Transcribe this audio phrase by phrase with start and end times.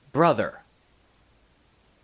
[0.13, 0.63] BROTHER!